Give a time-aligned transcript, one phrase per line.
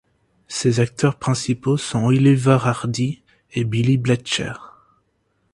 [0.47, 3.21] Ses acteurs principaux sont Oliver Hardy
[3.53, 4.53] et Billy Bletcher.